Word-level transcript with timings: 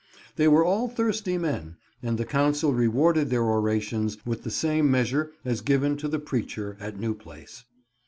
They 0.35 0.47
were 0.47 0.65
all 0.65 0.87
thirsty 0.87 1.37
men, 1.37 1.75
and 2.01 2.17
the 2.17 2.25
council 2.25 2.73
rewarded 2.73 3.29
their 3.29 3.43
orations 3.43 4.17
with 4.25 4.41
the 4.41 4.49
same 4.49 4.89
measure 4.89 5.29
as 5.45 5.61
given 5.61 5.95
to 5.97 6.07
the 6.07 6.17
preacher 6.17 6.75
at 6.79 6.99
New 6.99 7.13
Place. 7.13 7.65